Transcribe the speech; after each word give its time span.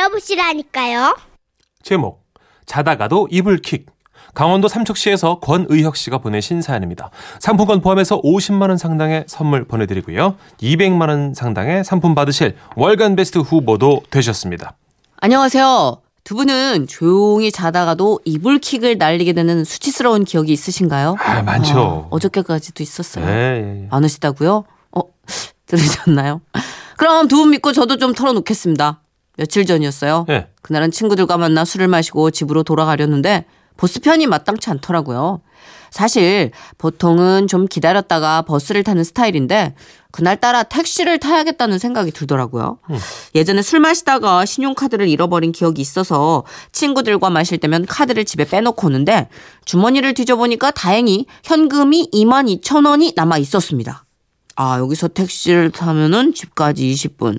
들어보시라니까요. 0.00 1.16
제목 1.82 2.22
자다가도 2.66 3.28
이불 3.30 3.58
킥 3.58 3.86
강원도 4.34 4.68
삼척시에서 4.68 5.40
권의혁 5.40 5.96
씨가 5.96 6.18
보내신 6.18 6.62
사연입니다. 6.62 7.10
상품권 7.40 7.80
포함해서 7.80 8.20
50만 8.22 8.68
원 8.68 8.76
상당의 8.78 9.24
선물 9.26 9.64
보내드리고요. 9.66 10.36
200만 10.62 11.08
원 11.08 11.34
상당의 11.34 11.84
상품 11.84 12.14
받으실 12.14 12.56
월간 12.76 13.16
베스트 13.16 13.38
후보도 13.38 14.02
되셨습니다. 14.10 14.76
안녕하세요. 15.16 16.00
두 16.22 16.34
분은 16.36 16.86
조용히 16.86 17.50
자다가도 17.50 18.20
이불킥을 18.24 18.98
날리게 18.98 19.32
되는 19.32 19.64
수치스러운 19.64 20.24
기억이 20.24 20.52
있으신가요? 20.52 21.16
아 21.18 21.42
많죠. 21.42 22.06
어, 22.10 22.18
저께까지도 22.18 22.82
있었어요. 22.82 23.26
네, 23.26 23.32
예, 23.32 23.82
예. 23.82 23.88
많으시다고요? 23.90 24.64
어, 24.92 25.00
들으셨나요? 25.66 26.40
그럼 26.96 27.26
두 27.28 27.36
분 27.36 27.50
믿고 27.50 27.72
저도 27.72 27.96
좀 27.96 28.12
털어놓겠습니다. 28.14 29.00
며칠 29.36 29.64
전이었어요. 29.66 30.26
예. 30.30 30.48
그날은 30.62 30.90
친구들과 30.90 31.38
만나 31.38 31.64
술을 31.64 31.88
마시고 31.88 32.30
집으로 32.30 32.62
돌아가려는데 32.62 33.46
버스 33.76 34.00
편이 34.00 34.26
마땅치 34.26 34.68
않더라고요. 34.70 35.40
사실 35.90 36.52
보통은 36.78 37.46
좀 37.48 37.66
기다렸다가 37.66 38.42
버스를 38.42 38.84
타는 38.84 39.02
스타일인데 39.04 39.74
그날따라 40.12 40.62
택시를 40.64 41.18
타야겠다는 41.18 41.78
생각이 41.78 42.12
들더라고요. 42.12 42.78
예전에 43.34 43.62
술 43.62 43.80
마시다가 43.80 44.44
신용카드를 44.44 45.08
잃어버린 45.08 45.52
기억이 45.52 45.80
있어서 45.82 46.44
친구들과 46.72 47.30
마실 47.30 47.58
때면 47.58 47.86
카드를 47.86 48.24
집에 48.24 48.44
빼놓고 48.44 48.86
오는데 48.86 49.28
주머니를 49.64 50.14
뒤져보니까 50.14 50.70
다행히 50.70 51.26
현금이 51.44 52.10
2만 52.12 52.60
2천 52.60 52.86
원이 52.86 53.14
남아 53.16 53.38
있었습니다. 53.38 54.04
아, 54.62 54.78
여기서 54.78 55.08
택시를 55.08 55.70
타면은 55.70 56.34
집까지 56.34 56.84
20분. 56.92 57.38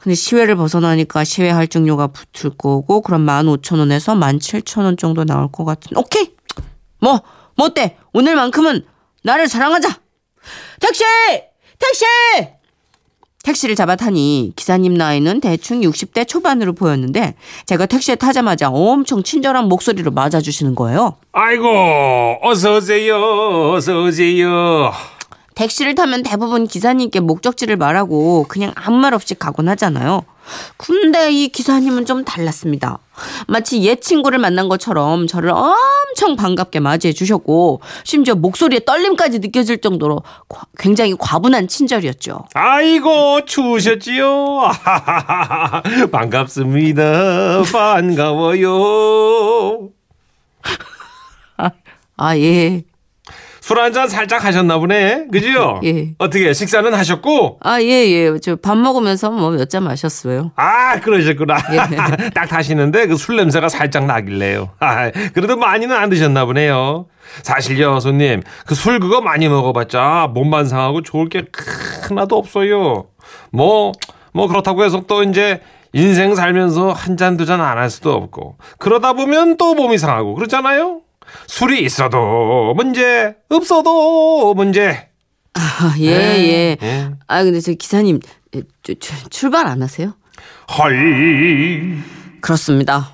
근데 0.00 0.16
시외를 0.16 0.56
벗어나니까 0.56 1.22
시외 1.22 1.48
할증료가 1.48 2.08
붙을 2.08 2.56
거고 2.58 3.02
그럼 3.02 3.24
15,000원에서 3.24 4.18
17,000원 4.18 4.98
정도 4.98 5.24
나올 5.24 5.46
것 5.52 5.64
같은. 5.64 5.96
오케이. 5.96 6.32
뭐, 6.98 7.22
뭐 7.56 7.66
어때? 7.66 7.96
오늘만큼은 8.12 8.84
나를 9.22 9.46
사랑하자. 9.46 10.00
택시! 10.80 11.04
택시! 11.78 12.04
택시를 13.44 13.76
잡아 13.76 13.94
타니 13.94 14.52
기사님 14.56 14.94
나이는 14.94 15.40
대충 15.40 15.82
60대 15.82 16.26
초반으로 16.26 16.72
보였는데 16.72 17.36
제가 17.66 17.86
택시에 17.86 18.16
타자마자 18.16 18.70
엄청 18.70 19.22
친절한 19.22 19.68
목소리로 19.68 20.10
맞아주시는 20.10 20.74
거예요. 20.74 21.16
아이고 21.30 22.40
어서 22.42 22.76
오세요. 22.76 23.72
어서 23.72 24.02
오세요. 24.02 24.92
택시를 25.54 25.94
타면 25.94 26.22
대부분 26.22 26.66
기사님께 26.66 27.20
목적지를 27.20 27.76
말하고 27.76 28.46
그냥 28.48 28.72
아무 28.76 28.96
말 28.96 29.12
없이 29.14 29.34
가곤 29.34 29.68
하잖아요. 29.70 30.22
근데 30.76 31.30
이 31.30 31.48
기사님은 31.48 32.06
좀 32.06 32.24
달랐습니다. 32.24 32.98
마치 33.46 33.82
옛 33.82 34.00
친구를 34.00 34.38
만난 34.38 34.68
것처럼 34.68 35.26
저를 35.26 35.50
엄청 35.52 36.34
반갑게 36.36 36.80
맞이해 36.80 37.12
주셨고 37.12 37.80
심지어 38.04 38.34
목소리에 38.34 38.80
떨림까지 38.84 39.38
느껴질 39.40 39.80
정도로 39.80 40.22
과- 40.48 40.62
굉장히 40.78 41.14
과분한 41.18 41.68
친절이었죠. 41.68 42.46
아이고 42.54 43.44
추우셨지요? 43.44 44.70
반갑습니다. 46.10 47.62
반가워요. 47.70 48.70
아, 52.16 52.36
예. 52.38 52.82
술 53.60 53.78
한잔 53.78 54.08
살짝 54.08 54.44
하셨나 54.44 54.78
보네. 54.78 55.26
그죠? 55.30 55.80
예. 55.84 56.14
어떻게 56.18 56.52
식사는 56.52 56.92
하셨고? 56.94 57.58
아, 57.62 57.80
예, 57.82 57.86
예. 57.86 58.38
저 58.40 58.56
밥 58.56 58.76
먹으면서 58.78 59.30
뭐 59.30 59.50
몇 59.50 59.68
잔 59.68 59.84
마셨어요. 59.84 60.52
아, 60.56 60.98
그러셨구나. 61.00 61.56
예. 61.72 62.30
딱 62.34 62.46
타시는데 62.46 63.06
그 63.06 63.16
술 63.16 63.36
냄새가 63.36 63.68
살짝 63.68 64.06
나길래요. 64.06 64.70
아, 64.80 65.10
그래도 65.34 65.56
많이는 65.56 65.94
안 65.94 66.08
드셨나 66.10 66.44
보네요. 66.46 67.06
사실요, 67.42 68.00
손님. 68.00 68.42
그 68.66 68.74
술 68.74 68.98
그거 68.98 69.20
많이 69.20 69.48
먹어봤자 69.48 70.30
몸만 70.32 70.66
상하고 70.66 71.02
좋을 71.02 71.28
게 71.28 71.44
하나도 72.08 72.36
없어요. 72.36 73.06
뭐, 73.52 73.92
뭐 74.32 74.48
그렇다고 74.48 74.84
해서 74.84 75.02
또 75.06 75.22
이제 75.22 75.60
인생 75.92 76.34
살면서 76.34 76.92
한 76.92 77.16
잔 77.16 77.36
두 77.36 77.44
잔 77.44 77.60
안 77.60 77.76
할 77.76 77.90
수도 77.90 78.12
없고. 78.14 78.56
그러다 78.78 79.12
보면 79.12 79.56
또 79.58 79.74
몸이 79.74 79.98
상하고 79.98 80.34
그렇잖아요? 80.34 81.00
술이 81.46 81.82
있어도 81.84 82.74
문제, 82.74 83.34
없어도 83.48 84.54
문제. 84.54 85.08
아, 85.54 85.94
예, 85.98 86.06
예. 86.06 86.76
예. 86.82 87.10
아, 87.26 87.42
근데 87.42 87.60
저 87.60 87.72
기사님, 87.72 88.20
예, 88.54 88.62
저- 88.82 88.94
저- 89.00 89.28
출발 89.28 89.66
안 89.66 89.82
하세요? 89.82 90.14
헐. 90.78 91.98
그렇습니다. 92.40 93.12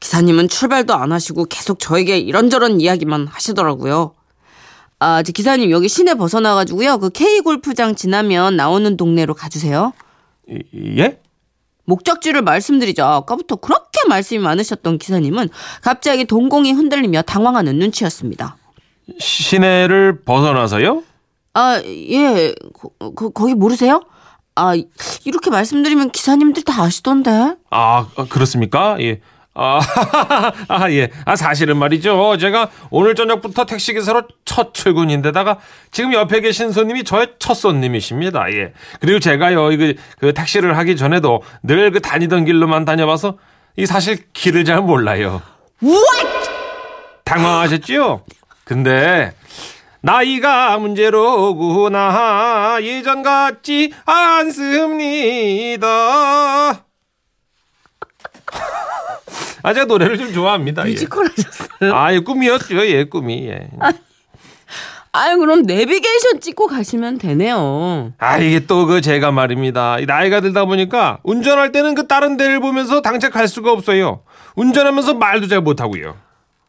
기사님은 0.00 0.48
출발도 0.48 0.94
안 0.94 1.12
하시고 1.12 1.44
계속 1.46 1.78
저에게 1.78 2.18
이런저런 2.18 2.80
이야기만 2.80 3.26
하시더라고요. 3.26 4.14
아, 4.98 5.22
저 5.22 5.32
기사님 5.32 5.70
여기 5.70 5.88
시내 5.88 6.14
벗어나가지고요. 6.14 6.98
그 6.98 7.10
K 7.10 7.40
골프장 7.40 7.94
지나면 7.94 8.56
나오는 8.56 8.96
동네로 8.96 9.34
가주세요. 9.34 9.92
이- 10.48 10.98
예? 10.98 11.20
목적지를 11.86 12.42
말씀드리자 12.42 13.06
아까부터 13.06 13.56
그렇게 13.56 13.93
말씀이 14.08 14.38
많으셨던 14.40 14.98
기사님은 14.98 15.48
갑자기 15.82 16.24
동공이 16.24 16.72
흔들리며 16.72 17.22
당황하는 17.22 17.78
눈치였습니다. 17.78 18.56
시내를 19.18 20.22
벗어나서요? 20.24 21.02
아, 21.54 21.80
예, 21.84 22.54
거, 22.72 23.10
거, 23.12 23.30
거기 23.30 23.54
모르세요? 23.54 24.02
아, 24.56 24.74
이렇게 25.24 25.50
말씀드리면 25.50 26.10
기사님들 26.10 26.62
다 26.64 26.82
아시던데. 26.82 27.30
아, 27.70 28.06
아, 28.16 28.26
그렇습니까? 28.28 28.96
예. 29.00 29.20
아, 29.56 29.78
아, 30.68 30.90
예. 30.90 31.10
아, 31.26 31.36
사실은 31.36 31.76
말이죠. 31.76 32.36
제가 32.38 32.70
오늘 32.90 33.14
저녁부터 33.14 33.66
택시기사로 33.66 34.22
첫 34.44 34.74
출근인데다가 34.74 35.58
지금 35.92 36.12
옆에 36.12 36.40
계신 36.40 36.72
손님이 36.72 37.04
저의 37.04 37.28
첫 37.38 37.54
손님이십니다. 37.54 38.50
예. 38.52 38.72
그리고 39.00 39.20
제가요, 39.20 39.68
그, 39.76 39.94
그 40.18 40.32
택시를 40.34 40.76
하기 40.78 40.96
전에도 40.96 41.42
늘 41.62 41.90
그 41.92 42.00
다니던 42.00 42.46
길로만 42.46 42.84
다녀봐서 42.84 43.38
이 43.76 43.86
사실 43.86 44.18
길을 44.32 44.64
잘 44.64 44.80
몰라요. 44.82 45.40
당황하셨지요? 47.24 48.24
근데 48.64 49.32
나이가 50.00 50.76
문제로구나 50.78 52.78
예전 52.82 53.22
같지 53.22 53.92
않습니다. 54.04 55.86
아 59.62 59.72
제가 59.72 59.86
노래를 59.86 60.18
좀 60.18 60.32
좋아합니다. 60.32 60.84
예. 60.86 60.90
뮤지컬 60.90 61.26
하셨어요? 61.26 61.94
아, 61.94 62.12
예, 62.12 62.18
꿈이었죠. 62.20 62.86
예, 62.86 63.04
꿈이. 63.04 63.48
예. 63.48 63.70
아유, 65.16 65.38
그럼 65.38 65.62
내비게이션 65.62 66.40
찍고 66.40 66.66
가시면 66.66 67.18
되네요. 67.18 68.12
아, 68.18 68.38
이게 68.38 68.66
또 68.66 68.86
그 68.86 69.00
제가 69.00 69.30
말입니다. 69.30 70.00
이 70.00 70.06
나이가 70.06 70.40
들다 70.40 70.64
보니까 70.64 71.18
운전할 71.22 71.70
때는 71.70 71.94
그 71.94 72.08
다른 72.08 72.36
데를 72.36 72.58
보면서 72.58 73.00
당장 73.00 73.30
갈 73.30 73.46
수가 73.46 73.70
없어요. 73.70 74.22
운전하면서 74.56 75.14
말도 75.14 75.46
잘 75.46 75.60
못하고요. 75.60 76.16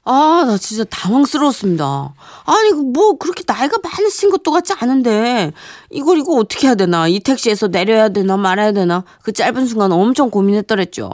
아, 0.07 0.43
나 0.45 0.55
진짜 0.59 0.83
당황스러웠습니다. 0.83 2.13
아니, 2.45 2.69
그 2.69 2.75
뭐, 2.75 3.17
그렇게 3.17 3.41
나이가 3.47 3.77
많으신 3.83 4.29
것도 4.29 4.51
같지 4.51 4.73
않은데, 4.79 5.51
이걸, 5.89 6.19
이거 6.19 6.33
어떻게 6.33 6.67
해야 6.67 6.75
되나? 6.75 7.07
이 7.07 7.19
택시에서 7.19 7.69
내려야 7.69 8.09
되나 8.09 8.37
말아야 8.37 8.71
되나? 8.73 9.03
그 9.23 9.31
짧은 9.33 9.65
순간 9.65 9.91
엄청 9.91 10.29
고민했더랬죠. 10.29 11.09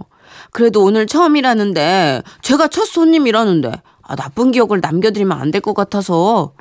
그래도 0.51 0.83
오늘 0.83 1.07
처음이라는데, 1.07 2.23
제가 2.41 2.67
첫 2.67 2.83
손님이라는데, 2.85 3.71
아, 4.03 4.15
나쁜 4.17 4.51
기억을 4.51 4.81
남겨드리면 4.81 5.39
안 5.39 5.51
될 5.51 5.61
것 5.61 5.73
같아서. 5.73 6.51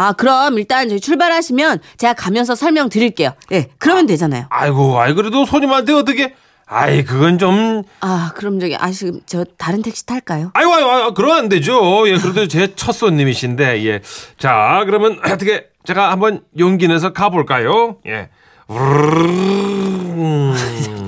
아, 0.00 0.12
그럼 0.12 0.60
일단 0.60 0.88
저희 0.88 1.00
출발하시면 1.00 1.80
제가 1.96 2.14
가면서 2.14 2.54
설명드릴게요. 2.54 3.32
예, 3.50 3.66
그러면 3.78 4.06
되잖아요. 4.06 4.46
아이고, 4.48 4.96
아이, 5.00 5.12
그래도 5.12 5.44
손님한테 5.44 5.92
어떻게, 5.92 6.34
아이, 6.66 7.02
그건 7.02 7.36
좀, 7.38 7.82
아, 8.00 8.30
그럼 8.36 8.60
저기, 8.60 8.76
아, 8.76 8.92
지금 8.92 9.20
저 9.26 9.44
다른 9.56 9.82
택시 9.82 10.06
탈까요? 10.06 10.52
아이고, 10.54 10.72
아이고, 10.72 10.88
아이고, 10.88 11.14
그러면 11.14 11.38
안 11.38 11.48
되죠. 11.48 12.08
예, 12.08 12.16
그래도 12.16 12.46
제 12.46 12.68
첫 12.76 12.92
손님이신데, 12.92 13.84
예. 13.86 14.00
자, 14.38 14.82
그러면 14.86 15.18
어떻게, 15.26 15.66
제가 15.84 16.12
한번 16.12 16.42
용기 16.60 16.86
내서 16.86 17.12
가볼까요? 17.12 17.96
예. 18.06 18.28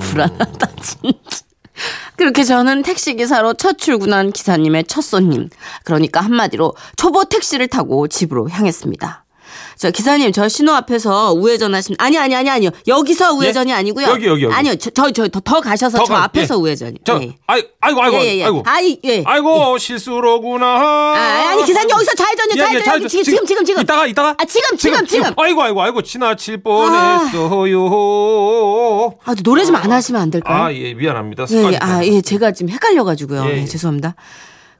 불안하다 0.01 0.67
진짜. 0.81 1.50
그렇게 2.21 2.43
저는 2.43 2.83
택시기사로 2.83 3.55
첫 3.55 3.79
출근한 3.79 4.31
기사님의 4.31 4.83
첫 4.83 5.01
손님. 5.01 5.49
그러니까 5.83 6.21
한마디로 6.21 6.75
초보 6.95 7.25
택시를 7.25 7.67
타고 7.67 8.07
집으로 8.07 8.47
향했습니다. 8.47 9.25
저 9.77 9.91
기사님 9.91 10.31
저 10.31 10.47
신호 10.47 10.73
앞에서 10.73 11.33
우회전 11.33 11.73
하시면 11.73 11.97
아니 11.99 12.17
아니 12.17 12.35
아니 12.35 12.49
아니요. 12.49 12.69
여기서 12.87 13.33
우회전이 13.33 13.73
아니고요. 13.73 14.07
여기, 14.07 14.27
여기, 14.27 14.43
여기. 14.43 14.53
아니요. 14.53 14.75
저저더 14.75 15.39
더 15.41 15.61
가셔서 15.61 15.97
더 15.97 16.05
저 16.05 16.13
가- 16.13 16.23
앞에서 16.25 16.55
예. 16.55 16.59
우회전이. 16.59 16.93
저 17.03 17.19
예. 17.21 17.35
아이 17.47 17.63
아이고 17.79 18.01
아이고 18.03 18.17
예, 18.17 18.21
예, 18.25 18.37
예. 18.39 18.43
아이고 18.45 18.63
아이 18.65 18.97
예. 19.05 19.23
아이고 19.25 19.77
실수로구나. 19.77 20.65
아, 20.65 21.49
아니 21.51 21.63
기사님 21.65 21.89
여기서 21.89 22.13
좌회전이요. 22.15 22.53
예, 22.55 22.59
예, 22.59 22.63
좌회전. 22.63 22.83
좌회전. 22.83 23.07
지금 23.09 23.23
지금 23.23 23.45
지금 23.45 23.65
지금. 23.65 23.81
이따가 23.83 24.05
이따가. 24.07 24.35
아, 24.37 24.45
지금, 24.45 24.77
지금, 24.77 25.05
지금. 25.07 25.33
아이고 25.37 25.61
아이고 25.63 25.81
아이고 25.81 26.01
지나칠 26.01 26.57
뻔했어요. 26.63 27.49
아, 29.25 29.33
노래 29.43 29.65
좀 29.65 29.75
안 29.75 29.91
하시면 29.91 30.21
안 30.21 30.29
될까요? 30.31 30.63
아 30.65 30.73
예 30.73 30.93
미안합니다. 30.93 31.43
예, 31.43 31.47
습관이 31.47 31.73
예, 31.75 31.79
아, 31.81 32.05
예, 32.05 32.21
제가 32.21 32.51
지금 32.51 32.71
헷갈려 32.71 33.03
가지고요. 33.03 33.45
예, 33.45 33.57
예, 33.57 33.61
예. 33.61 33.65
죄송합니다. 33.65 34.15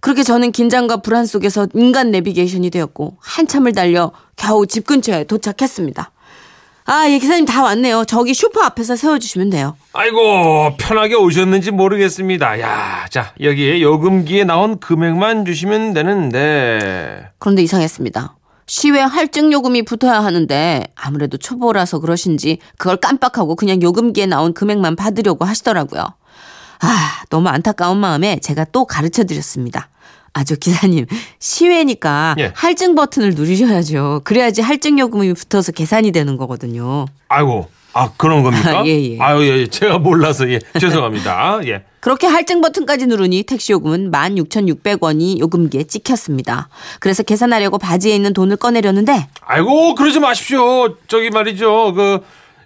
그렇게 0.02 0.24
저는 0.24 0.52
긴장과 0.52 0.98
불안 0.98 1.26
속에서 1.26 1.68
인간 1.74 2.12
내비게이션이 2.12 2.70
되었고, 2.70 3.18
한참을 3.20 3.72
달려 3.72 4.12
겨우 4.36 4.68
집 4.68 4.86
근처에 4.86 5.24
도착했습니다. 5.24 6.12
아, 6.86 7.08
예, 7.08 7.20
기사님 7.20 7.46
다 7.46 7.64
왔네요. 7.64 8.04
저기 8.06 8.34
슈퍼 8.34 8.62
앞에서 8.64 8.96
세워주시면 8.96 9.52
돼요. 9.52 9.78
아이고 9.94 10.76
편하게 10.78 11.16
오셨는지 11.16 11.72
모르겠습니다. 11.72 12.60
야, 12.60 13.06
자 13.10 13.34
여기에 13.40 13.82
요금기에 13.82 14.44
나온 14.46 14.80
금액만 14.80 15.46
주시면 15.46 15.94
되는데. 15.94 17.30
그런데 17.38 17.62
이상했습니다. 17.64 18.36
시외 18.66 19.00
할증 19.00 19.54
요금이 19.54 19.84
붙어야 19.84 20.24
하는데 20.24 20.84
아무래도 20.96 21.38
초보라서 21.38 22.00
그러신지 22.00 22.58
그걸 22.78 22.98
깜빡하고 22.98 23.56
그냥 23.56 23.82
요금기에 23.82 24.26
나온 24.26 24.54
금액만 24.54 24.96
받으려고 24.96 25.46
하시더라고요. 25.46 26.02
아, 26.02 27.24
너무 27.30 27.50
안타까운 27.50 28.00
마음에 28.00 28.40
제가 28.40 28.66
또 28.72 28.86
가르쳐 28.86 29.24
드렸습니다. 29.24 29.90
아, 30.34 30.44
저 30.44 30.56
기사님, 30.56 31.06
시외니까 31.40 32.36
예. 32.40 32.52
할증 32.56 32.96
버튼을 32.96 33.32
누르셔야죠. 33.32 34.22
그래야지 34.24 34.62
할증 34.62 34.98
요금이 34.98 35.34
붙어서 35.34 35.72
계산이 35.74 36.12
되는 36.12 36.38
거거든요. 36.38 37.06
아이고 37.28 37.68
아 37.94 38.12
그런 38.16 38.42
겁니까? 38.44 38.80
아, 38.80 38.84
예, 38.88 39.16
예. 39.16 39.20
아유 39.20 39.44
예, 39.44 39.60
예. 39.60 39.68
제가 39.68 39.98
몰라서 40.00 40.50
예 40.50 40.60
죄송합니다. 40.80 41.60
예. 41.66 41.84
그렇게 42.00 42.28
할증 42.28 42.62
버튼까지 42.62 43.08
누르니 43.08 43.44
택시 43.44 43.74
요금은 43.74 44.12
16,600원이 44.12 45.40
요금기에 45.40 45.84
찍혔습니다. 45.84 46.70
그래서 47.00 47.24
계산하려고 47.24 47.78
바지에 47.78 48.16
있는 48.16 48.34
돈을 48.34 48.56
꺼내려는데 48.58 49.28
아이고 49.42 49.96
그러지 49.96 50.20
마십시오. 50.20 50.96
저기 51.08 51.30
말이죠. 51.30 51.94
그 51.94 52.20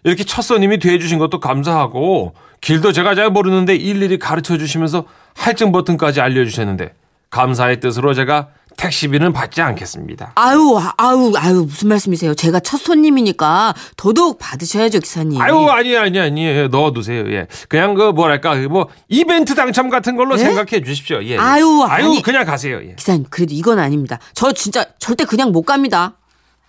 이렇게 0.04 0.24
첫 0.24 0.44
손님이 0.44 0.78
돼 0.78 1.00
주신 1.00 1.18
것도 1.18 1.40
감사하고 1.40 2.34
길도 2.62 2.92
제가 2.94 3.16
잘 3.16 3.32
모르는데 3.32 3.76
일일이 3.76 4.20
가르쳐 4.20 4.58
주시면서 4.58 5.06
할증 5.34 5.72
버튼까지 5.72 6.22
알려 6.22 6.46
주셨는데 6.46 6.94
감사의 7.36 7.82
뜻으로 7.82 8.14
제가 8.14 8.48
택시비는 8.78 9.34
받지 9.34 9.62
않겠습니다. 9.62 10.32
아유, 10.36 10.78
아, 10.78 10.94
아유, 10.98 11.34
아유, 11.38 11.66
무슨 11.68 11.90
말씀이세요? 11.90 12.34
제가 12.34 12.62
첫 12.62 12.78
손님이니까 12.78 13.74
더더욱 13.98 14.38
받으셔야죠, 14.40 15.00
기사님. 15.00 15.42
아유 15.42 15.58
아니 15.70 15.96
아니 15.98 16.18
아니 16.20 16.68
넣어 16.70 16.92
두세요. 16.92 17.30
예. 17.32 17.48
그냥 17.70 17.94
그 17.94 18.12
뭐랄까 18.12 18.56
뭐 18.70 18.88
이벤트 19.10 19.54
당첨 19.54 19.90
같은 19.90 20.16
걸로 20.16 20.36
예? 20.36 20.40
생각해 20.40 20.82
주십시오. 20.84 21.24
예. 21.24 21.38
아유, 21.38 21.86
아유 21.88 22.06
아니. 22.06 22.22
그냥 22.22 22.46
가세요. 22.46 22.80
예. 22.84 22.96
기사님, 22.96 23.26
그래도 23.30 23.54
이건 23.54 23.80
아닙니다. 23.80 24.20
저 24.34 24.52
진짜 24.54 24.86
절대 25.00 25.26
그냥 25.26 25.52
못 25.52 25.64
갑니다. 25.64 26.18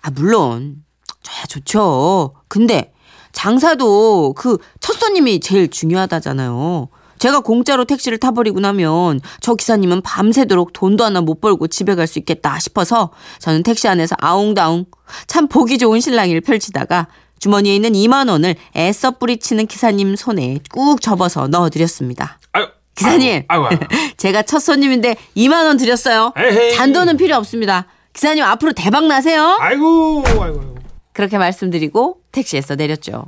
아, 0.03 0.11
물론, 0.11 0.77
저야 1.23 1.45
좋죠. 1.47 2.35
근데 2.49 2.93
장사도 3.33 4.35
그 4.35 4.59
첫 4.81 4.95
손님이 4.95 5.41
제일 5.41 5.69
중요하다잖아요. 5.69 6.89
제가 7.27 7.41
공짜로 7.41 7.85
택시를 7.85 8.19
타버리고 8.19 8.61
나면 8.61 9.21
저 9.41 9.57
기사님은 9.57 10.03
밤새도록 10.03 10.73
돈도 10.73 11.03
하나 11.03 11.21
못 11.21 11.41
벌고 11.41 11.67
집에 11.67 11.97
갈 11.97 12.07
수 12.07 12.21
있겠다 12.21 12.57
싶어서 12.61 13.11
저는 13.41 13.65
택시 13.65 13.89
안에서 13.89 14.15
아웅다웅 14.21 14.85
참 15.27 15.49
보기 15.49 15.77
좋은 15.79 15.99
신랑이를 15.99 16.41
펼치다가 16.41 17.09
주머니에 17.41 17.75
있는 17.75 17.95
2만 17.95 18.31
원을 18.31 18.55
애써 18.77 19.11
뿌리치는 19.19 19.67
기사님 19.67 20.15
손에 20.15 20.61
꾹 20.73 21.01
접어서 21.01 21.49
넣어드렸습니다. 21.49 22.39
아유 22.53 22.69
기사님, 22.95 23.43
아이고, 23.49 23.67
아이고. 23.67 23.85
제가 24.19 24.43
첫 24.43 24.61
손님인데 24.61 25.17
2만 25.37 25.65
원 25.67 25.79
드렸어요. 25.79 26.33
에헤이. 26.37 26.77
잔돈은 26.77 27.17
필요 27.17 27.35
없습니다. 27.39 27.87
기사님 28.13 28.45
앞으로 28.45 28.73
대박 28.73 29.07
나세요. 29.09 29.59
아이고 29.61 30.23
아이고 30.25 30.45
아이고. 30.45 30.75
그렇게 31.13 31.39
말씀드리고 31.39 32.19
택시에서 32.31 32.77
내렸죠. 32.77 33.25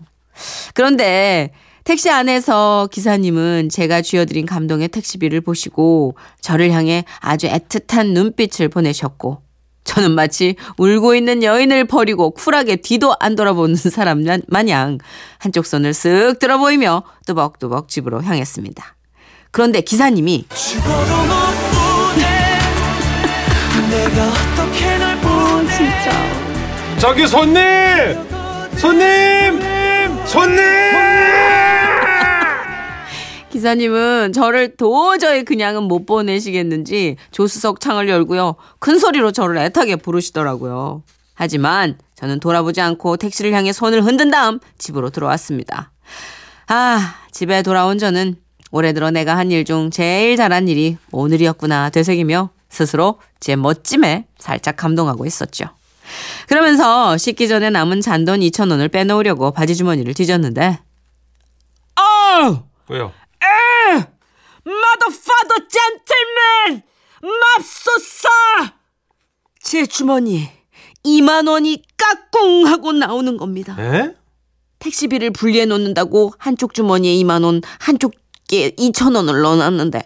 그런데 0.75 1.51
택시 1.89 2.11
안에서 2.11 2.87
기사님은 2.93 3.71
제가 3.71 4.03
쥐어드린 4.03 4.45
감동의 4.45 4.89
택시비를 4.89 5.41
보시고 5.41 6.19
저를 6.43 6.71
향해 6.71 7.07
아주 7.19 7.49
애틋한 7.49 8.09
눈빛을 8.09 8.69
보내셨고 8.69 9.41
저는 9.85 10.11
마치 10.11 10.57
울고 10.77 11.15
있는 11.15 11.43
여인을 11.43 11.87
버리고 11.87 12.33
쿨하게 12.33 12.77
뒤도 12.77 13.15
안 13.21 13.37
돌아보는 13.37 13.75
사람 13.91 14.23
마냥 14.49 14.99
한쪽 15.39 15.65
손을 15.65 15.93
쓱 15.93 16.39
들어 16.41 16.59
보이며 16.59 17.05
뚜벅뚜벅 17.25 17.89
집으로 17.89 18.23
향했습니다. 18.23 18.97
그런데 19.51 19.81
기사님이 19.81 20.45
죽어도 20.55 20.91
못 20.91 21.33
보내 21.73 22.27
내가 23.89 24.29
어떻게 24.29 24.99
널 24.99 25.19
보내 25.23 26.99
저기 26.99 27.27
손님! 27.27 27.63
손님! 28.77 29.59
손님! 30.27 31.58
기사님은 33.63 34.33
저를 34.33 34.77
도저히 34.77 35.45
그냥은 35.45 35.83
못 35.83 36.07
보내시겠는지 36.07 37.17
조수석 37.33 37.81
창을 37.81 38.09
열고요. 38.09 38.55
큰 38.79 39.01
소리로 39.01 39.33
저를 39.33 39.59
애타게 39.59 39.97
부르시더라고요. 39.97 41.03
하지만 41.35 41.99
저는 42.15 42.39
돌아보지 42.39 42.81
않고 42.81 43.17
택시를 43.17 43.53
향해 43.53 43.73
손을 43.73 44.05
흔든 44.05 44.31
다음 44.31 44.61
집으로 44.79 45.11
들어왔습니다. 45.11 45.91
아, 46.69 47.17
집에 47.33 47.63
돌아온 47.63 47.99
저는 47.99 48.37
올해 48.71 48.93
들어 48.93 49.11
내가 49.11 49.37
한 49.37 49.51
일 49.51 49.65
중 49.65 49.91
제일 49.91 50.37
잘한 50.37 50.69
일이 50.69 50.97
오늘이었구나 51.11 51.91
되새기며 51.91 52.51
스스로 52.69 53.19
제 53.41 53.57
멋짐에 53.57 54.27
살짝 54.39 54.77
감동하고 54.77 55.27
있었죠. 55.27 55.65
그러면서 56.47 57.17
씻기 57.19 57.49
전에 57.49 57.71
남은 57.71 58.03
잔돈 58.03 58.39
2,000원을 58.41 58.93
빼놓으려고 58.93 59.51
바지 59.51 59.75
주머니를 59.75 60.15
뒤졌는데 60.15 60.79
아! 61.97 62.63
왜요? 62.89 63.13
Motherfather 64.67 65.69
gentleman 65.69 66.83
맙소사 67.23 68.29
제 69.63 69.87
주머니에 69.87 70.53
2만 71.05 71.49
원이 71.49 71.83
까꿍 71.97 72.67
하고 72.67 72.93
나오는 72.93 73.37
겁니다. 73.37 73.77
에? 73.79 74.15
택시비를 74.79 75.31
분리해 75.31 75.67
놓는다고 75.67 76.33
한쪽 76.39 76.75
주머니에 76.75 77.13
2만 77.25 77.45
원, 77.45 77.63
한쪽에 77.81 78.71
2천 78.77 79.17
원을 79.17 79.41
넣어놨는데 79.43 80.03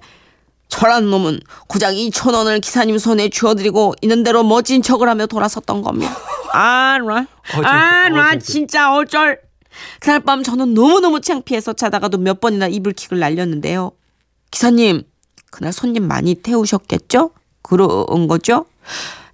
저란 0.69 1.11
놈은 1.11 1.40
고작 1.69 1.93
2천 1.93 2.32
원을 2.35 2.61
기사님 2.61 2.96
손에 2.99 3.28
쥐어드리고 3.28 3.94
있는 4.00 4.23
대로 4.23 4.43
멋진 4.43 4.81
척을 4.81 5.08
하며 5.08 5.26
돌아섰던 5.26 5.82
겁니다. 5.82 6.17
아, 6.55 6.99
나, 6.99 7.26
창피해. 7.50 7.67
아, 7.70 8.06
어, 8.06 8.08
나 8.08 8.31
창피해. 8.31 8.38
진짜 8.40 8.94
어쩔. 8.94 9.40
그날 10.00 10.20
밤 10.20 10.42
저는 10.42 10.74
너무너무 10.74 11.20
창피해서 11.20 11.73
자다가도 11.75 12.18
몇 12.18 12.40
번이나 12.40 12.68
이불킥을 12.68 13.18
날렸는데요. 13.18 13.92
기사님, 14.50 15.02
그날 15.50 15.73
손님 15.73 16.06
많이 16.08 16.35
태우셨겠죠? 16.35 17.30
그런 17.62 18.28
거죠? 18.28 18.66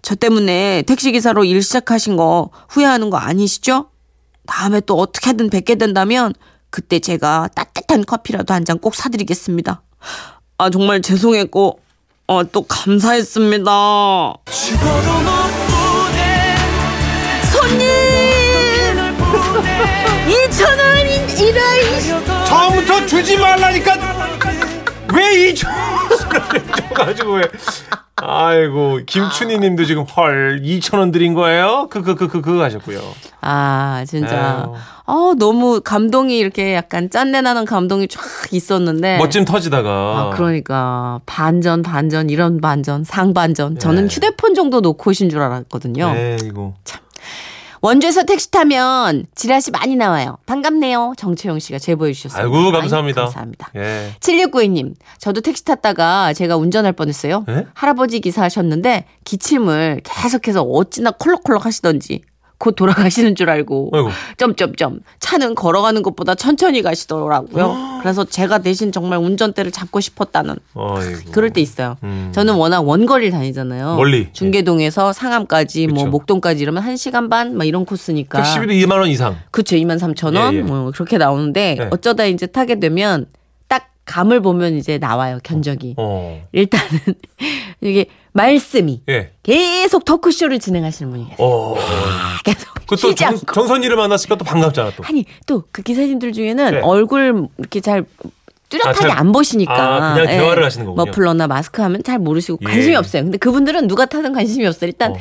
저 0.02 0.14
때문에 0.14 0.82
택시기사로 0.82 1.44
일 1.44 1.62
시작하신 1.62 2.16
거 2.16 2.50
후회하는 2.68 3.10
거 3.10 3.16
아니시죠? 3.16 3.90
다음에 4.46 4.80
또 4.80 4.94
어떻게든 4.98 5.50
뵙게 5.50 5.74
된다면 5.74 6.32
그때 6.70 6.98
제가 7.00 7.48
따뜻한 7.54 8.04
커피라도 8.04 8.54
한 8.54 8.64
잔 8.64 8.78
꼭 8.78 8.94
사드리겠습니다. 8.94 9.82
아 10.58 10.70
정말 10.70 11.02
죄송했고 11.02 11.80
어, 12.26 12.44
또 12.44 12.62
감사했습니다. 12.62 13.70
2천 20.28 20.62
원 20.78 21.06
이래 21.38 22.44
처음부터 22.46 23.06
주지 23.06 23.36
말라니까 23.38 23.94
왜 25.14 25.48
이천 25.48 25.70
줘가지고 26.88 27.32
왜? 27.34 27.42
아이고 28.20 29.00
김춘희님도 29.06 29.84
지금 29.84 30.02
헐 30.02 30.60
2천 30.62 30.98
원 30.98 31.12
드린 31.12 31.34
거예요? 31.34 31.86
그 31.88 32.02
그 32.02 32.14
그 32.16 32.28
그 32.28 32.40
그거 32.40 32.62
하셨고요. 32.64 33.00
아 33.40 34.04
진짜 34.08 34.64
아유. 34.66 34.74
어 35.06 35.34
너무 35.38 35.80
감동이 35.80 36.36
이렇게 36.36 36.74
약간 36.74 37.08
짠내 37.10 37.40
나는 37.42 37.64
감동이 37.64 38.08
쫙 38.08 38.20
있었는데 38.50 39.18
멋짐 39.18 39.44
터지다가. 39.44 39.88
아, 39.90 40.30
그러니까 40.36 41.20
반전 41.26 41.82
반전 41.82 42.28
이런 42.28 42.60
반전 42.60 43.04
상반전 43.04 43.78
저는 43.78 44.08
네. 44.08 44.14
휴대폰 44.14 44.54
정도 44.54 44.80
놓고 44.80 45.10
오신 45.10 45.30
줄 45.30 45.40
알았거든요. 45.40 46.12
네 46.12 46.36
이거. 46.42 46.74
원주에서 47.80 48.24
택시 48.24 48.50
타면 48.50 49.26
지라시 49.34 49.70
많이 49.70 49.96
나와요. 49.96 50.38
반갑네요. 50.46 51.14
정채영 51.16 51.58
씨가 51.58 51.78
제보해 51.78 52.12
주셨어요. 52.12 52.42
아이고 52.44 52.72
감사합니다. 52.72 53.22
감사합니다. 53.24 53.70
예. 53.76 54.14
7692님, 54.20 54.94
저도 55.18 55.40
택시 55.40 55.64
탔다가 55.64 56.32
제가 56.32 56.56
운전할 56.56 56.92
뻔했어요. 56.92 57.44
네? 57.46 57.66
할아버지 57.74 58.20
기사 58.20 58.42
하셨는데 58.42 59.04
기침을 59.24 60.00
계속해서 60.04 60.62
어찌나 60.62 61.10
콜록콜록 61.12 61.64
하시던지 61.64 62.22
곧 62.58 62.74
돌아가시는 62.74 63.36
줄 63.36 63.50
알고 63.50 63.90
아이고. 63.94 64.08
점점점 64.36 65.00
차는 65.20 65.54
걸어가는 65.54 66.02
것보다 66.02 66.34
천천히 66.34 66.82
가시더라고요. 66.82 67.98
그래서 68.02 68.24
제가 68.24 68.58
대신 68.58 68.90
정말 68.90 69.20
운전대를 69.20 69.70
잡고 69.70 70.00
싶었다는 70.00 70.56
아이고. 70.74 71.30
그럴 71.30 71.50
때 71.50 71.60
있어요. 71.60 71.96
음. 72.02 72.30
저는 72.34 72.54
워낙 72.54 72.80
원거리를 72.80 73.30
다니잖아요. 73.30 73.94
멀리. 73.96 74.28
중계동에서 74.32 75.12
상암까지 75.12 75.86
뭐 75.86 75.98
그쵸. 76.04 76.10
목동까지 76.10 76.62
이러면 76.62 76.82
1 76.84 76.96
시간 76.98 77.28
반 77.28 77.54
막 77.56 77.64
이런 77.64 77.84
코스니까. 77.84 78.42
택시비도 78.42 78.72
2만 78.72 78.98
원 78.98 79.08
이상. 79.08 79.36
그쵸 79.52 79.76
2만 79.76 79.98
3천 79.98 80.36
원 80.36 80.54
예, 80.54 80.58
예. 80.58 80.62
뭐 80.62 80.90
그렇게 80.92 81.16
나오는데 81.18 81.76
네. 81.78 81.88
어쩌다 81.90 82.24
이제 82.24 82.46
타게 82.46 82.80
되면 82.80 83.26
딱 83.26 83.37
감을 84.08 84.40
보면 84.40 84.76
이제 84.76 84.98
나와요 84.98 85.38
견적이. 85.42 85.94
어. 85.98 86.42
일단은 86.52 86.86
이게 87.82 88.06
말씀이 88.32 89.02
예. 89.08 89.32
계속 89.42 90.04
토크쇼를 90.04 90.58
진행하시는 90.58 91.10
분이 91.12 91.28
계세요. 91.30 91.46
어. 91.46 91.74
계속 92.44 92.74
그또. 92.86 93.14
정선이를 93.52 93.96
만났으니까 93.96 94.36
또 94.36 94.44
반갑잖아 94.44 94.92
또. 94.96 95.04
아니 95.04 95.24
또 95.46 95.64
그 95.70 95.82
기사님들 95.82 96.32
중에는 96.32 96.70
네. 96.72 96.80
얼굴 96.80 97.46
이렇게 97.58 97.80
잘 97.80 98.04
뚜렷하게 98.70 98.90
아, 98.90 99.08
잘- 99.08 99.10
안 99.18 99.32
보시니까 99.32 99.72
아, 99.72 100.14
그냥 100.14 100.26
대화를 100.26 100.64
하시는 100.64 100.84
거군요. 100.86 101.04
머플러나 101.06 101.46
마스크 101.46 101.80
하면 101.82 102.02
잘 102.02 102.18
모르시고 102.18 102.58
예. 102.62 102.66
관심이 102.66 102.94
없어요. 102.96 103.22
근데 103.24 103.38
그분들은 103.38 103.88
누가 103.88 104.06
타든 104.06 104.32
관심이 104.32 104.66
없어요. 104.66 104.88
일단 104.88 105.12
어. 105.12 105.16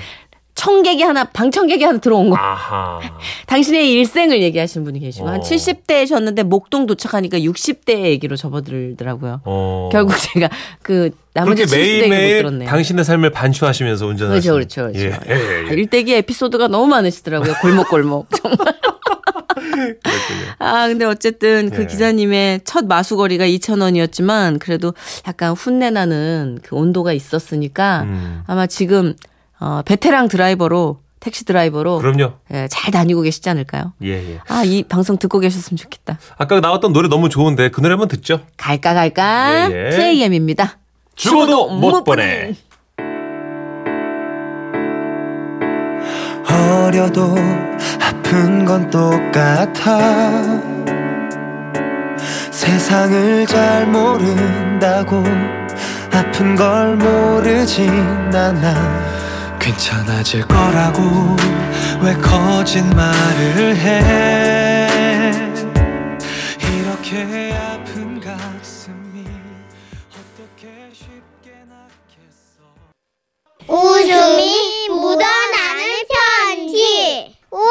청객이 0.58 1.04
하나 1.04 1.24
방청객이 1.24 1.84
하나 1.84 2.00
들어온 2.00 2.32
거. 2.32 2.36
아하. 2.36 3.00
당신의 3.46 3.92
일생을 3.94 4.42
얘기하시는 4.42 4.84
분이 4.84 5.00
계시고 5.00 5.28
한 5.28 5.38
어. 5.38 5.40
70대셨는데 5.40 6.44
목동 6.44 6.88
도착하니까 6.88 7.40
60대 7.40 8.06
얘기로 8.06 8.36
접어들더라고요. 8.36 9.42
어. 9.46 9.90
결국 9.92 10.16
제가 10.18 10.50
그 10.82 11.12
나머지 11.34 11.64
그렇게 11.66 11.78
70대 11.78 12.02
얘기 12.02 12.10
못 12.10 12.40
들었네요. 12.40 12.70
당신의 12.70 13.06
삶을 13.06 13.30
반추하시면서 13.30 14.08
운전하시는. 14.08 14.56
그렇죠, 14.56 14.82
그렇죠, 14.82 15.00
그렇죠. 15.00 15.22
예, 15.30 15.36
예, 15.36 15.68
예. 15.70 15.74
일대기 15.76 16.16
에피소드가 16.16 16.68
너무 16.68 16.88
많으시더라고요. 16.88 17.54
골목골목. 17.62 18.28
정말. 18.42 18.74
아, 20.58 20.88
근데 20.88 21.06
어쨌든 21.06 21.70
그 21.70 21.82
네. 21.82 21.86
기사님의 21.88 22.62
첫 22.64 22.86
마수거리가 22.88 23.46
2,000원이었지만 23.46 24.58
그래도 24.60 24.96
약간 25.28 25.54
훈내나는 25.54 26.60
그 26.64 26.76
온도가 26.76 27.14
있었으니까 27.14 28.02
음. 28.04 28.42
아마 28.48 28.66
지금 28.66 29.14
어, 29.60 29.82
베테랑 29.86 30.28
드라이버로 30.28 31.00
택시 31.20 31.46
드라이버로 31.46 31.98
그럼요. 31.98 32.34
예, 32.54 32.68
잘 32.70 32.92
다니고 32.92 33.22
계시지 33.22 33.50
않을까요? 33.50 33.94
예, 34.04 34.10
예. 34.14 34.40
아, 34.48 34.64
이 34.64 34.84
방송 34.84 35.18
듣고 35.18 35.40
계셨으면 35.40 35.78
좋겠다. 35.78 36.20
아까 36.38 36.60
나왔던 36.60 36.94
노래 36.94 37.10
너무 37.10 37.28
좋은데 37.30 37.70
그 37.70 37.82
노래 37.82 37.94
한번 37.94 38.08
듣죠. 38.08 38.42
갈까 38.56 38.94
갈까 38.94 39.70
예, 39.72 39.88
예. 39.88 39.90
플레이엠입니다. 39.90 40.78
죽어도 41.16 41.70
못 41.70 42.04
보내. 42.04 42.54
어려도 46.50 47.36
아픈 48.00 48.64
건 48.66 48.90
똑같아 48.90 50.00
세상을 52.52 53.46
잘 53.48 53.88
모른다고 53.88 55.24
아픈 56.14 56.56
걸 56.56 56.96
모르진 56.96 57.90
않아 58.34 59.17
괜찮아질 59.72 60.48
거라고 60.48 61.02
왜 62.02 62.14
거짓말을 62.14 63.76
해 63.76 64.88
이렇게 66.62 67.54
아픈 67.54 68.18
가슴이 68.22 69.26
어떻게 70.14 70.90
쉽게 70.94 71.52
낫겠어 71.68 72.64
웃음이 73.68 74.88
묻어나는 74.88 75.84
편지. 76.14 77.36
우와, 77.52 77.66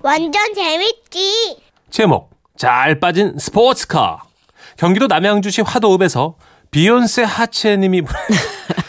완전 0.00 0.52
재밌지. 0.54 1.56
제목 1.90 2.30
잘 2.56 2.98
빠진 2.98 3.38
스포츠카 3.38 4.24
경기도 4.76 5.06
남양주시 5.06 5.60
화도읍에서 5.62 6.34
비욘세 6.72 7.22
하체님이 7.22 8.02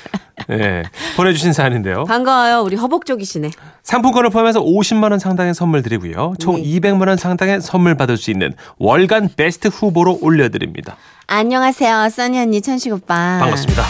네, 0.50 0.84
보내주신 1.16 1.54
사연인데요. 1.54 2.06
반가워요. 2.06 2.62
우리 2.62 2.76
허복족이시네. 2.76 3.52
상품권을 3.84 4.32
포함해서 4.32 4.62
50만 4.64 5.12
원 5.12 5.20
상당의 5.20 5.54
선물 5.54 5.84
드리고요. 5.84 6.34
총 6.40 6.56
네. 6.56 6.64
200만 6.64 7.08
원 7.08 7.18
상당의 7.18 7.62
선물 7.62 7.96
받을 7.96 8.18
수 8.18 8.32
있는 8.32 8.54
월간 8.80 9.30
베스트 9.38 9.68
후보로 9.68 10.18
올려드립니다. 10.22 10.98
안녕하세요. 11.28 12.10
써니 12.10 12.40
언니 12.40 12.62
천식 12.62 12.92
오빠. 12.94 13.38
반갑습니다. 13.40 13.84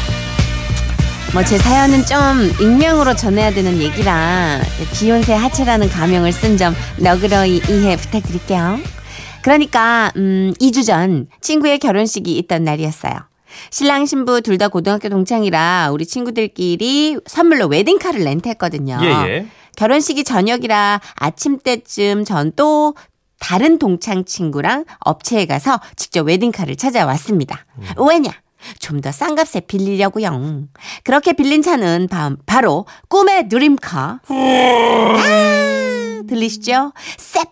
뭐 1.34 1.44
제 1.44 1.58
사연은 1.60 2.04
좀 2.06 2.18
익명으로 2.60 3.16
전해야 3.16 3.52
되는 3.52 3.78
얘기라 3.78 4.60
비욘세 4.94 5.34
하체라는 5.36 5.88
가명을 5.88 6.32
쓴 6.34 6.58
점 6.58 6.74
너그러이 7.00 7.62
이해 7.70 7.96
부탁드릴게요. 7.96 8.80
그러니까 9.44 10.12
음 10.18 10.54
2주 10.60 10.86
전 10.86 11.28
친구의 11.40 11.78
결혼식이 11.80 12.38
있던 12.40 12.64
날이었어요. 12.66 13.14
신랑 13.72 14.06
신부 14.06 14.42
둘 14.42 14.58
다 14.58 14.68
고등학교 14.68 15.08
동창이라 15.10 15.90
우리 15.92 16.06
친구들끼리 16.06 17.18
선물로 17.26 17.68
웨딩카를 17.68 18.22
렌트했거든요. 18.24 19.00
예, 19.02 19.08
예. 19.30 19.48
결혼식이 19.78 20.24
저녁이라 20.26 21.00
아침 21.16 21.60
때쯤 21.60 22.26
전 22.26 22.52
또 22.56 22.96
다른 23.40 23.80
동창 23.80 24.26
친구랑 24.26 24.84
업체에 25.00 25.46
가서 25.46 25.80
직접 25.96 26.24
웨딩카를 26.28 26.76
찾아왔습니다. 26.76 27.66
왜냐? 27.98 28.32
좀 28.80 29.00
더 29.00 29.12
싼 29.14 29.36
값에 29.36 29.62
빌리려고요. 29.62 30.64
그렇게 31.06 31.32
빌린 31.32 31.62
차는 31.62 32.10
바, 32.12 32.36
바로 32.46 32.86
꿈의 33.08 33.48
드림카. 33.48 34.20
아, 34.28 36.22
들리시죠? 36.28 36.92
새 37.18 37.44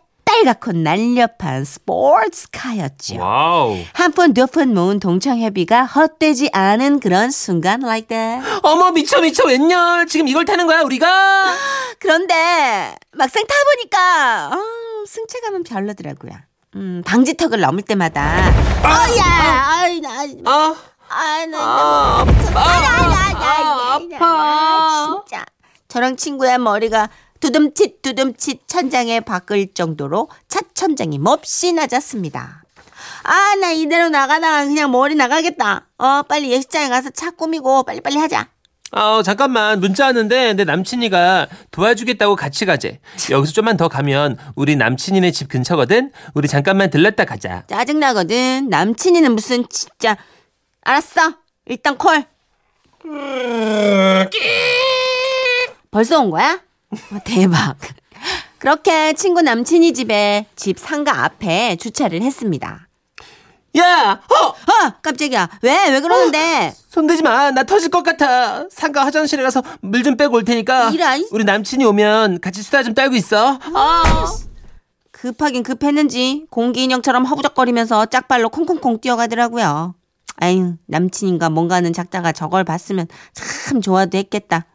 빨갛고 0.44 0.72
날렵한 0.74 1.66
스포츠카였죠. 1.66 3.18
와우. 3.20 3.78
한 3.94 4.12
푼 4.12 4.34
두 4.34 4.46
푼 4.48 4.74
모은 4.74 5.00
동창 5.00 5.40
회비가 5.40 5.86
헛되지 5.86 6.50
않은 6.54 7.00
그런 7.00 7.32
순간 7.32 7.82
like 7.84 8.08
that. 8.10 8.48
어머 8.64 8.92
미쳐 8.92 9.20
미쳐 9.22 9.46
웬열 9.48 10.06
지금 10.08 10.28
이걸 10.28 10.46
타는 10.46 10.68
거야 10.68 10.82
우리가? 10.82 11.46
그런데 12.00 12.96
막상 13.14 13.44
타보니까 13.48 14.56
어, 14.56 14.60
승차감은 15.08 15.64
별로더라고요. 15.64 16.34
음, 16.76 17.02
방지턱을 17.06 17.60
넘을 17.60 17.82
때마다 17.82 18.52
어야, 18.84 19.24
아이 19.66 20.00
나, 20.02 20.10
아, 20.46 20.76
아, 21.10 21.46
나, 21.48 21.58
나, 21.58 22.26
나, 22.54 24.00
나, 24.20 25.06
진짜. 25.26 25.46
저랑 25.88 26.18
친구의 26.18 26.60
머리가 26.60 27.10
두둠칫 27.40 28.02
두둠칫 28.02 28.68
천장에 28.68 29.20
박을 29.22 29.74
정도로 29.74 30.30
차 30.48 30.60
천장이 30.74 31.20
몹시 31.20 31.74
낮았습니다. 31.74 32.64
아, 33.24 33.56
나 33.62 33.72
이대로 33.72 34.10
나가다가 34.10 34.66
그냥 34.66 34.92
머리 34.92 35.16
나가겠다. 35.16 35.88
어, 35.98 36.24
빨리 36.24 36.52
예식장에 36.52 36.90
가서 36.90 37.10
차 37.10 37.32
꾸미고 37.32 37.84
빨리빨리 37.84 38.18
하자. 38.18 38.48
아 38.92 39.22
잠깐만 39.24 39.82
문자 39.82 40.06
왔는데 40.06 40.54
내 40.54 40.64
남친이가 40.64 41.48
도와주겠다고 41.72 42.38
같이 42.38 42.66
가재. 42.66 43.00
여기서 43.30 43.52
좀만 43.52 43.76
더 43.76 43.90
가면 43.90 44.38
우리 44.56 44.78
남친이네 44.78 45.32
집 45.32 45.50
근처거든. 45.50 46.12
우리 46.34 46.48
잠깐만 46.48 46.90
들렀다 46.90 47.26
가자. 47.26 47.64
짜증나거든. 47.68 48.70
남친이는 48.70 49.34
무슨 49.34 49.68
진짜. 49.70 50.16
알았어. 50.84 51.34
일단 51.66 51.98
콜. 51.98 52.24
벌써 55.92 56.22
온 56.22 56.30
거야? 56.32 56.62
어, 56.92 57.18
대박. 57.24 57.76
그렇게 58.60 59.14
친구 59.14 59.42
남친이 59.42 59.94
집에 59.94 60.48
집 60.56 60.80
상가 60.80 61.24
앞에 61.26 61.76
주차를 61.76 62.22
했습니다. 62.22 62.88
야, 63.78 64.14
어, 64.14 64.46
어, 64.48 64.94
깜짝이야. 65.04 65.50
왜? 65.62 65.90
왜 65.92 66.02
그러는데? 66.02 66.74
손대지 66.90 67.22
마. 67.22 67.52
나 67.52 67.64
터질 67.64 67.90
것 67.90 68.02
같아. 68.02 68.66
상가 68.72 69.06
화장실에 69.06 69.44
가서 69.44 69.62
물 69.82 70.02
좀 70.04 70.18
빼고 70.18 70.36
올 70.38 70.44
테니까. 70.46 70.90
이라, 70.90 71.16
이- 71.18 71.28
우리 71.32 71.44
남친이 71.44 71.86
오면 71.86 72.42
같이 72.42 72.64
수다 72.64 72.82
좀 72.82 72.96
떨고 72.96 73.16
있어. 73.16 73.60
급하긴 75.12 75.62
급했는지 75.64 76.46
공기 76.50 76.84
인형처럼 76.84 77.26
허부적거리면서 77.26 78.08
짝발로 78.08 78.50
콩콩콩 78.50 79.00
뛰어가더라고요. 79.00 79.94
아유, 80.38 80.76
남친인가 80.88 81.50
뭔가는 81.50 81.92
작다가 81.94 82.32
저걸 82.32 82.64
봤으면 82.64 83.08
참 83.34 83.82
좋아도 83.82 84.18
했겠다. 84.18 84.66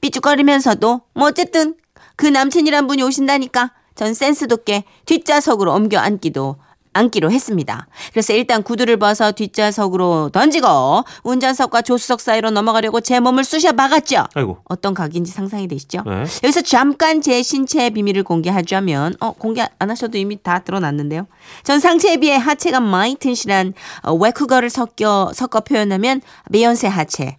삐죽거리면서도 0.00 1.00
뭐 1.14 1.28
어쨌든 1.28 1.74
그 2.16 2.26
남친이란 2.26 2.86
분이 2.86 3.02
오신다니까 3.02 3.72
전 3.94 4.14
센스 4.14 4.48
돋게 4.48 4.84
뒷좌석으로 5.06 5.72
옮겨 5.72 5.98
앉기도 5.98 6.56
앉기로 6.94 7.30
했습니다. 7.30 7.86
그래서 8.12 8.34
일단 8.34 8.62
구두를 8.62 8.98
벗어 8.98 9.32
뒷좌석으로 9.32 10.28
던지고 10.30 11.04
운전석과 11.24 11.82
조수석 11.82 12.20
사이로 12.20 12.50
넘어가려고 12.50 13.00
제 13.00 13.18
몸을 13.18 13.44
쑤셔 13.44 13.72
박았죠. 13.72 14.26
아이고. 14.34 14.58
어떤 14.64 14.92
각인지 14.92 15.32
상상이 15.32 15.68
되시죠? 15.68 16.02
네. 16.04 16.24
여기서 16.44 16.60
잠깐 16.62 17.22
제 17.22 17.42
신체의 17.42 17.90
비밀을 17.92 18.24
공개하자면 18.24 19.16
어 19.20 19.32
공개 19.32 19.66
안 19.78 19.90
하셔도 19.90 20.18
이미 20.18 20.42
다 20.42 20.58
드러났는데요. 20.58 21.26
전 21.62 21.80
상체에 21.80 22.18
비해 22.18 22.36
하체가 22.36 22.80
많이 22.80 23.14
튼실한 23.14 23.72
어, 24.02 24.12
외국어를 24.12 24.68
섞여 24.68 25.30
섞어 25.34 25.60
표현하면 25.60 26.20
비욘세 26.52 26.88
하체. 26.88 27.38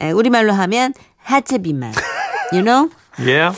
에, 0.00 0.10
우리말로 0.12 0.52
하면 0.52 0.94
하체 1.28 1.58
비만. 1.58 1.92
You 2.52 2.64
know? 2.64 2.90
예. 3.20 3.50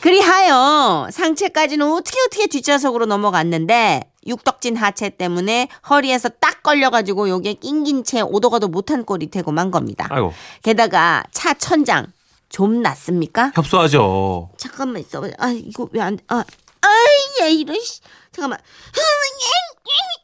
그리하여 0.00 1.08
상체까지는 1.10 1.92
어떻게 1.92 2.16
어떻게 2.26 2.46
뒷좌석으로 2.46 3.06
넘어갔는데 3.06 4.02
육덕진 4.28 4.76
하체 4.76 5.08
때문에 5.10 5.68
허리에서 5.90 6.28
딱 6.28 6.62
걸려가지고 6.62 7.28
요게 7.28 7.54
낑긴 7.54 8.04
채 8.04 8.20
오도 8.20 8.50
가도 8.50 8.68
못한 8.68 9.04
꼴이 9.04 9.30
되고 9.30 9.50
만 9.50 9.72
겁니다. 9.72 10.06
아이고 10.10 10.32
게다가 10.62 11.24
차 11.32 11.54
천장 11.54 12.06
좀 12.48 12.82
났습니까? 12.82 13.50
협소하죠. 13.56 14.50
잠깐만 14.56 15.02
있어. 15.02 15.28
아 15.38 15.48
이거 15.48 15.88
왜 15.92 16.00
안? 16.00 16.18
아, 16.28 16.44
아이 16.80 17.42
야 17.42 17.46
이런. 17.48 17.80
씨. 17.80 18.00
잠깐만. 18.30 18.60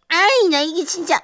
아이 0.09 0.49
나 0.49 0.61
이게 0.61 0.85
진짜 0.85 1.21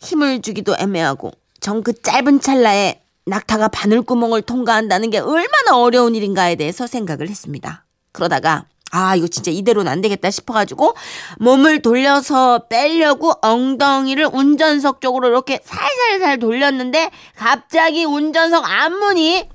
힘을 0.00 0.42
주기도 0.42 0.76
애매하고 0.78 1.32
정그 1.60 2.02
짧은 2.02 2.40
찰나에 2.42 3.00
낙타가 3.26 3.68
바늘구멍을 3.68 4.42
통과한다는 4.42 5.10
게 5.10 5.18
얼마나 5.18 5.76
어려운 5.76 6.14
일인가에 6.14 6.54
대해서 6.54 6.86
생각을 6.86 7.28
했습니다. 7.28 7.84
그러다가 8.12 8.64
아 8.92 9.16
이거 9.16 9.26
진짜 9.26 9.50
이대로는 9.50 9.90
안 9.90 10.00
되겠다 10.00 10.30
싶어가지고 10.30 10.94
몸을 11.40 11.82
돌려서 11.82 12.66
빼려고 12.68 13.32
엉덩이를 13.42 14.30
운전석 14.32 15.00
쪽으로 15.00 15.28
이렇게 15.28 15.60
살살살 15.64 16.38
돌렸는데 16.38 17.10
갑자기 17.34 18.04
운전석 18.04 18.64
앞문이 18.64 19.48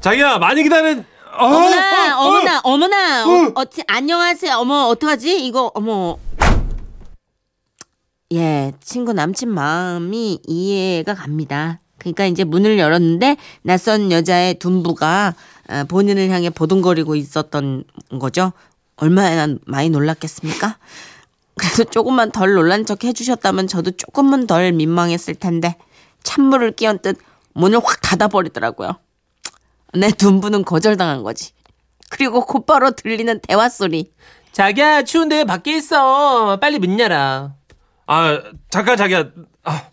자기야 0.00 0.38
많이 0.38 0.62
기다린. 0.62 1.04
어, 1.36 1.46
어머나, 1.46 2.18
어, 2.18 2.22
어. 2.22 2.28
어머나, 2.28 2.60
어 2.62 2.76
머나, 2.76 3.24
어. 3.26 3.52
어, 3.56 3.64
안녕하세요. 3.88 4.54
어머, 4.56 4.84
어떡하지? 4.84 5.44
이거, 5.44 5.72
어머. 5.74 6.16
예, 8.32 8.72
친구 8.80 9.12
남친 9.12 9.48
마음이 9.48 10.40
이해가 10.46 11.14
갑니다. 11.14 11.80
그러니까 12.04 12.26
이제 12.26 12.44
문을 12.44 12.78
열었는데 12.78 13.36
낯선 13.62 14.12
여자의 14.12 14.54
둔부가 14.58 15.34
아, 15.68 15.84
본인을 15.84 16.28
향해 16.28 16.50
보둥거리고 16.50 17.16
있었던 17.16 17.84
거죠. 18.20 18.52
얼마나 18.96 19.56
많이 19.66 19.88
놀랐겠습니까? 19.88 20.76
그래서 21.56 21.84
조금만 21.84 22.30
덜 22.30 22.52
놀란 22.52 22.84
척 22.84 23.04
해주셨다면 23.04 23.66
저도 23.68 23.92
조금은 23.92 24.46
덜 24.46 24.72
민망했을 24.72 25.34
텐데 25.34 25.76
찬물을 26.22 26.72
끼얹 26.72 27.00
듯 27.00 27.18
문을 27.54 27.78
확 27.82 28.00
닫아버리더라고요. 28.02 28.98
내 29.94 30.10
둔부는 30.10 30.64
거절당한 30.64 31.22
거지. 31.22 31.52
그리고 32.10 32.44
곧바로 32.44 32.90
들리는 32.90 33.40
대화 33.40 33.68
소리. 33.68 34.12
자기야 34.52 35.02
추운데 35.04 35.44
밖에 35.44 35.76
있어. 35.76 36.58
빨리 36.60 36.78
문 36.78 36.98
열어. 36.98 37.52
아 38.06 38.42
잠깐 38.70 38.96
자기야. 38.96 39.24
아 39.62 39.88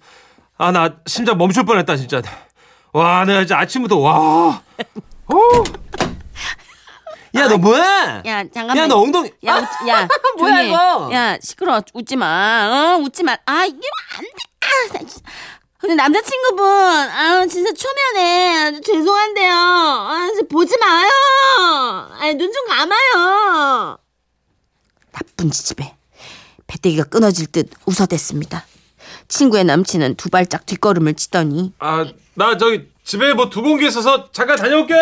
나 0.69 0.97
심장 1.07 1.37
멈출 1.39 1.65
뻔했다 1.65 1.95
진짜. 1.95 2.21
와 2.93 3.25
내가 3.25 3.41
이제 3.41 3.55
아침부터 3.55 3.97
와. 3.97 4.61
어. 5.27 5.63
야너 7.33 7.57
뭐야? 7.57 8.21
야 8.25 8.43
잠깐만. 8.43 8.77
야 8.77 8.87
너 8.87 8.97
엉덩이. 8.99 9.31
야, 9.45 9.55
웃, 9.57 9.87
야, 9.87 10.07
뭐야. 10.37 10.61
이거? 10.63 11.09
야 11.13 11.37
시끄러. 11.41 11.81
웃지 11.93 12.17
마. 12.17 12.67
어, 12.67 13.01
웃지 13.01 13.23
마. 13.23 13.37
아 13.45 13.65
이게 13.65 13.79
안 14.17 14.21
돼. 14.23 14.29
아, 14.61 14.93
나 14.93 14.99
진짜. 14.99 15.21
근데 15.79 15.95
남자친구분, 15.95 16.63
아 16.67 17.45
진짜 17.47 17.71
초면에 17.73 18.55
아, 18.67 18.71
죄송한데요. 18.85 19.51
아 19.55 20.27
진짜 20.27 20.45
보지 20.51 20.77
마요. 20.77 21.09
아 22.19 22.27
눈 22.33 22.51
좀 22.53 22.67
감아요. 22.67 23.97
나쁜 25.11 25.49
지집애. 25.49 25.95
배때기가 26.67 27.05
끊어질 27.05 27.47
듯 27.47 27.69
웃어댔습니다. 27.85 28.63
친구의 29.31 29.63
남친은 29.63 30.15
두 30.15 30.29
발짝 30.29 30.65
뒷걸음을 30.65 31.15
치더니 31.15 31.73
아 31.79 32.05
나 32.33 32.57
저기 32.57 32.89
집에 33.03 33.33
뭐온게 33.33 33.87
있어서 33.87 34.31
잠깐 34.31 34.55
다녀올게. 34.55 34.93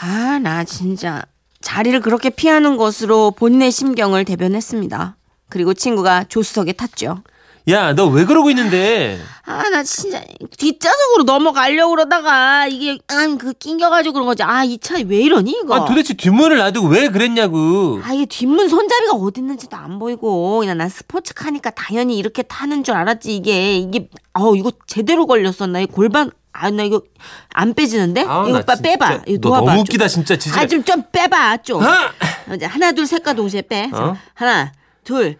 아, 0.00 0.38
나 0.42 0.64
진짜 0.64 1.22
자리를 1.60 1.98
그렇게 2.00 2.28
피하는 2.30 2.76
것으로 2.76 3.30
본인의 3.30 3.70
심경을 3.70 4.24
대변했습니다. 4.24 5.16
그리고 5.48 5.72
친구가 5.72 6.24
조수석에 6.24 6.72
탔죠. 6.72 7.22
야 7.68 7.92
너 7.94 8.08
왜 8.08 8.24
그러고 8.24 8.50
있는데? 8.50 9.20
아, 9.44 9.68
나 9.70 9.82
진짜 9.84 10.20
뒷좌석으로 10.58 11.22
넘어가려고 11.24 11.90
그러다가 11.90 12.66
이게 12.66 12.98
아, 13.08 13.36
그 13.38 13.52
낑겨가지고 13.54 14.12
그런 14.14 14.26
거지. 14.26 14.42
아, 14.42 14.64
이 14.64 14.78
차 14.78 14.96
왜 15.06 15.18
이러니 15.22 15.60
이거? 15.62 15.74
아 15.76 15.84
도대체 15.84 16.14
뒷문을 16.14 16.56
놔두고 16.58 16.88
왜 16.88 17.08
그랬냐고. 17.08 18.00
아, 18.04 18.12
이게 18.12 18.26
뒷문 18.26 18.68
손잡이가 18.68 19.12
어디 19.14 19.40
있는지도 19.40 19.76
안 19.76 19.98
보이고 20.00 20.58
그냥 20.58 20.78
난 20.78 20.88
스포츠카니까 20.88 21.70
당연히 21.70 22.18
이렇게 22.18 22.42
타는 22.42 22.82
줄 22.82 22.94
알았지 22.96 23.36
이게 23.36 23.76
이게 23.76 24.08
어 24.34 24.54
이거 24.56 24.72
제대로 24.86 25.26
걸렸었나 25.26 25.80
이 25.80 25.86
골반 25.86 26.30
아 26.54 26.70
나 26.70 26.82
이거 26.82 27.00
안 27.54 27.72
빼지는데 27.74 28.22
아우, 28.26 28.48
이거 28.48 28.58
나 28.58 28.58
오빠. 28.60 28.74
빼봐 28.74 29.20
이거 29.26 29.38
너 29.40 29.48
놓아봐 29.50 29.60
너무 29.66 29.70
좀. 29.76 29.80
웃기다 29.82 30.08
진짜 30.08 30.36
진짜. 30.36 30.60
아좀 30.60 30.84
좀 30.84 31.02
빼봐 31.12 31.58
좀 31.58 31.82
아! 31.82 32.10
이제 32.54 32.66
하나 32.66 32.92
둘 32.92 33.06
셋과 33.06 33.32
동시에 33.32 33.62
빼 33.62 33.88
자, 33.90 34.04
어? 34.04 34.16
하나 34.34 34.70
둘셋 35.04 35.38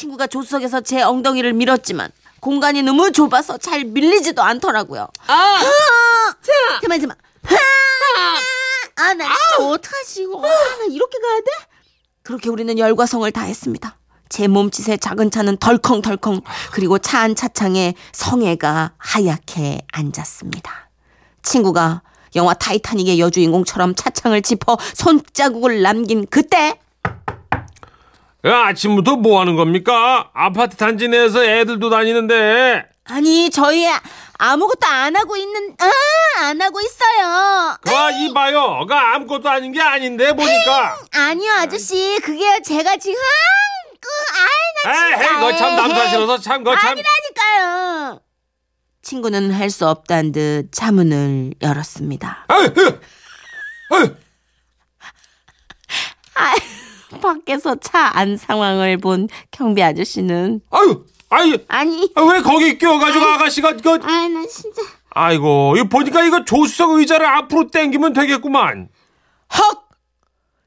친구가 0.00 0.26
조수석에서 0.28 0.80
제 0.80 1.02
엉덩이를 1.02 1.52
밀었지만 1.52 2.10
공간이 2.40 2.82
너무 2.82 3.12
좁아서 3.12 3.58
잘 3.58 3.84
밀리지도 3.84 4.42
않더라고요. 4.42 5.06
아, 5.26 5.60
잠깐만 6.80 7.00
잠깐만. 7.00 7.16
아, 8.96 9.14
나 9.14 9.24
진짜 9.24 9.68
어떡하지 9.68 10.22
이거? 10.22 10.38
아, 10.38 10.48
나 10.48 10.84
이렇게 10.90 11.18
가야 11.18 11.40
돼? 11.40 11.66
그렇게 12.22 12.48
우리는 12.48 12.78
열과 12.78 13.04
성을 13.04 13.30
다했습니다. 13.30 13.96
제 14.30 14.48
몸짓에 14.48 14.96
작은 14.96 15.30
차는 15.30 15.58
덜컹덜컹 15.58 16.40
그리고 16.72 16.98
차 16.98 17.20
안 17.20 17.34
차창에 17.34 17.94
성애가 18.12 18.92
하얗게 18.96 19.82
앉았습니다. 19.92 20.88
친구가 21.42 22.00
영화 22.36 22.54
타이타닉의 22.54 23.20
여주인공처럼 23.20 23.94
차창을 23.96 24.40
짚어 24.40 24.78
손자국을 24.94 25.82
남긴 25.82 26.26
그때 26.30 26.68
야, 26.68 26.74
아침부터 28.48 29.16
뭐 29.16 29.40
하는 29.40 29.56
겁니까? 29.56 30.30
아파트 30.34 30.76
단지 30.76 31.08
내에서 31.08 31.44
애들도 31.44 31.90
다니는데. 31.90 32.86
아니 33.04 33.50
저희 33.50 33.86
아무것도 34.38 34.86
안 34.86 35.16
하고 35.16 35.36
있는 35.36 35.74
아 35.78 35.90
안 36.42 36.60
하고 36.62 36.80
있어요. 36.80 37.76
와, 37.92 38.10
이봐요. 38.12 38.86
그 38.88 38.94
아무것도 38.94 39.48
아닌 39.50 39.72
게 39.72 39.80
아닌데, 39.82 40.32
보니까. 40.32 40.98
아니요 41.12 41.52
아저씨 41.52 42.18
그게 42.22 42.62
제가 42.62 42.96
지금 42.96 43.18
그 44.00 44.08
아이 44.88 44.92
나 44.94 45.08
에이, 45.08 45.40
거참 45.40 45.76
남사 45.76 46.08
싫어서 46.08 46.38
참, 46.38 46.64
거 46.64 46.74
참. 46.78 46.92
아니라니까요. 46.92 48.20
친구는 49.02 49.50
할 49.52 49.68
수 49.70 49.86
없다는 49.86 50.32
듯 50.32 50.72
차문을 50.72 51.52
열었습니다. 51.60 52.46
에이, 52.50 52.72
에이. 54.00 54.10
아, 56.36 56.54
밖에서 57.20 57.76
차 57.76 58.10
안 58.14 58.36
상황을 58.36 58.98
본 58.98 59.28
경비 59.50 59.82
아저씨는 59.82 60.60
아유, 60.70 61.04
아유, 61.30 61.58
아니 61.68 62.10
아, 62.14 62.22
왜 62.22 62.40
거기 62.40 62.76
끼워가지고 62.78 63.24
아가씨가, 63.24 63.76
그, 63.76 63.98
아이 64.02 64.28
나 64.28 64.44
진짜 64.46 64.82
아이고, 65.10 65.74
이거 65.76 65.88
보니까 65.88 66.22
이거 66.24 66.44
조수석 66.44 66.90
의자를 66.92 67.26
앞으로 67.26 67.68
당기면 67.68 68.12
되겠구만. 68.12 68.88
헉 69.54 69.88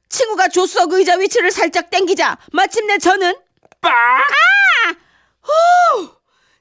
친구가 0.09 0.49
조수석 0.49 0.91
의자 0.93 1.15
위치를 1.15 1.49
살짝 1.51 1.89
당기자 1.89 2.37
마침내 2.51 2.97
저는 2.97 3.35
빡! 3.81 3.91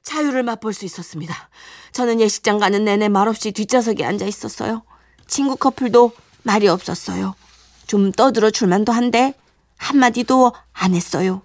자유를 0.03 0.43
맛볼 0.43 0.73
수 0.73 0.85
있었습니다. 0.85 1.49
저는 1.93 2.19
예식장 2.19 2.59
가는 2.59 2.83
내내 2.83 3.07
말없이 3.09 3.51
뒷좌석에 3.51 4.03
앉아 4.03 4.25
있었어요. 4.25 4.83
친구 5.27 5.55
커플도 5.55 6.11
말이 6.43 6.67
없었어요. 6.67 7.35
좀 7.87 8.11
떠들어 8.11 8.49
줄만도 8.51 8.91
한데 8.91 9.33
한마디도 9.83 10.53
안 10.71 10.93
했어요. 10.95 11.41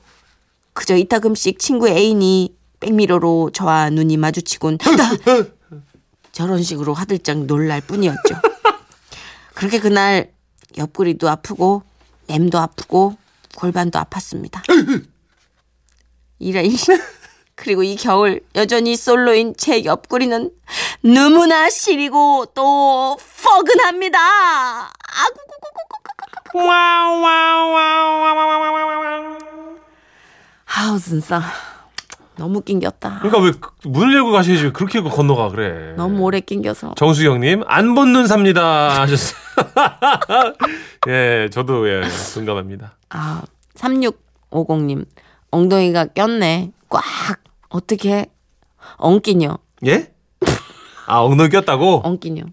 그저 0.73 0.97
이따금씩 0.97 1.59
친구 1.59 1.89
애인이 1.89 2.57
백미러로 2.81 3.51
저와 3.53 3.91
눈이 3.91 4.17
마주치곤 4.17 4.79
저런 6.33 6.63
식으로 6.63 6.95
화들짝 6.95 7.47
놀랄 7.47 7.81
뿐이었죠. 7.81 8.41
그렇게 9.55 9.81
그날 9.81 10.33
옆구리도 10.77 11.29
아프고 11.29 11.83
맴도 12.29 12.59
아프고 12.59 13.17
골반도 13.57 13.99
아팠습니다. 13.99 14.63
이래 16.39 16.63
그리고 17.57 17.83
이 17.83 17.97
겨울 17.97 18.41
여전히 18.55 18.95
솔로인 18.95 19.55
제 19.59 19.85
옆구리는 19.85 20.53
너무나 21.01 21.69
시리고 21.69 22.47
또 22.55 23.19
포근합니다. 23.43 24.19
아구 24.21 25.58
아우 30.67 30.99
진짜 30.99 31.43
너무 32.37 32.61
낑겼다. 32.61 33.19
그러니까 33.21 33.41
왜 33.43 33.51
그- 33.59 33.71
문을 33.89 34.15
열고 34.15 34.31
가셔야지 34.31 34.71
그렇게 34.73 35.01
건너가 35.03 35.49
그래. 35.49 35.95
너무 35.97 36.23
오래 36.23 36.41
낑겨서. 36.41 36.95
정수경님 36.97 37.65
안 37.67 37.95
본눈 37.95 38.27
삽니다 38.29 39.01
하셨어요. 39.01 39.39
예, 41.09 41.49
저도 41.51 41.89
예 41.89 42.03
동감합니다. 42.35 42.97
아 43.11 43.43
3650님 43.75 45.05
엉덩이가 45.51 46.07
꼈네. 46.15 46.71
꽉 46.89 47.03
어떻게 47.71 48.27
엉끼뇨. 48.99 49.59
예? 49.87 50.13
아 51.07 51.19
엉덩이 51.21 51.49
꼈다고? 51.49 52.03
엉기녀. 52.05 52.45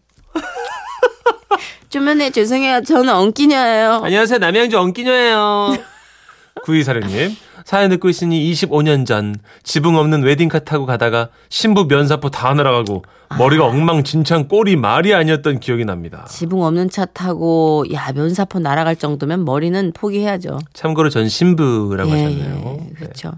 주면에 1.95 2.29
죄송해요. 2.29 2.83
저는 2.83 3.07
엉기녀예요. 3.07 4.01
안녕하세요. 4.03 4.39
남양주 4.39 4.77
엉기녀예요. 4.77 5.77
구이사령님. 6.65 7.37
사연 7.63 7.89
듣고 7.89 8.09
있으니 8.09 8.51
25년 8.51 9.05
전 9.05 9.33
지붕 9.63 9.95
없는 9.95 10.23
웨딩카 10.23 10.59
타고 10.65 10.85
가다가 10.85 11.29
신부 11.47 11.85
면사포 11.85 12.31
다 12.31 12.53
날아가고 12.53 13.03
머리가 13.37 13.65
엉망진창 13.67 14.49
꼴이 14.49 14.75
말이 14.75 15.13
아니었던 15.13 15.61
기억이 15.61 15.85
납니다. 15.85 16.25
지붕 16.29 16.63
없는 16.63 16.89
차 16.89 17.05
타고 17.05 17.85
야 17.93 18.11
면사포 18.13 18.59
날아갈 18.59 18.97
정도면 18.97 19.45
머리는 19.45 19.93
포기해야죠. 19.93 20.59
참고로 20.73 21.09
전 21.09 21.29
신부라고 21.29 22.11
하셨네요. 22.11 22.55
네. 22.55 22.89
그렇죠. 22.97 23.31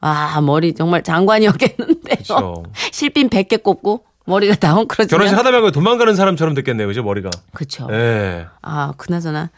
아 0.00 0.40
머리 0.40 0.72
정말 0.72 1.02
장관이었겠는데요. 1.02 1.96
그렇죠. 2.04 2.62
실핀 2.92 3.28
100개 3.28 3.60
꼽고 3.60 4.04
머리가 4.26 4.54
다 4.56 4.72
헝클어지면. 4.74 5.08
결혼식 5.08 5.36
하다 5.36 5.50
말고 5.50 5.70
도망가는 5.70 6.14
사람처럼 6.14 6.54
됐겠네요. 6.54 6.86
그죠? 6.86 7.02
머리가. 7.02 7.30
그렇죠. 7.52 7.88
예. 7.90 8.46
아 8.62 8.92
그나저나 8.96 9.50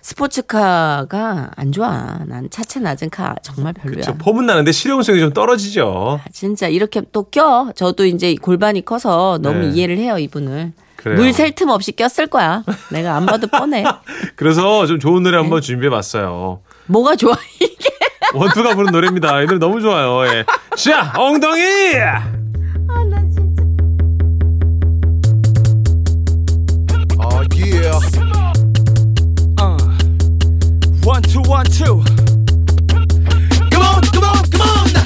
스포츠카가 0.00 1.50
안 1.56 1.72
좋아. 1.72 2.18
난 2.26 2.48
차체 2.50 2.80
낮은 2.80 3.10
카 3.10 3.34
정말 3.42 3.72
별로야. 3.72 4.04
그렇죠. 4.04 4.16
폼은 4.18 4.46
나는데 4.46 4.72
실용성이 4.72 5.20
좀 5.20 5.32
떨어지죠. 5.32 6.20
진짜 6.32 6.68
이렇게 6.68 7.02
또 7.12 7.24
껴. 7.24 7.72
저도 7.74 8.06
이제 8.06 8.34
골반이 8.40 8.84
커서 8.84 9.38
너무 9.42 9.60
네. 9.60 9.68
이해를 9.70 9.98
해요 9.98 10.18
이분을. 10.18 10.72
그래요. 10.96 11.16
물셀틈 11.18 11.68
없이 11.68 11.92
꼈을 11.92 12.28
거야. 12.28 12.62
내가 12.90 13.16
안 13.16 13.26
봐도 13.26 13.46
뻔해. 13.48 13.84
그래서 14.36 14.86
좀 14.86 14.98
좋은 14.98 15.22
노래 15.22 15.36
네. 15.36 15.42
한번 15.42 15.60
준비해 15.60 15.90
봤어요. 15.90 16.60
뭐가 16.86 17.16
좋아 17.16 17.36
이게? 17.60 17.90
원투가 18.34 18.74
부른 18.74 18.92
노래입니다. 18.92 19.42
이 19.42 19.46
노래 19.46 19.58
너무 19.58 19.80
좋아요. 19.80 20.24
예. 20.32 20.44
자, 20.76 21.12
엉덩이! 21.16 21.62
yeah. 27.86 28.00
Uh, 29.58 29.78
one, 31.04 31.22
two, 31.22 31.42
one, 31.42 31.64
two. 31.66 32.02
Come 33.70 33.82
on, 33.82 34.02
come 34.02 34.24
on, 34.24 34.50
come 34.50 34.60
on. 34.62 35.05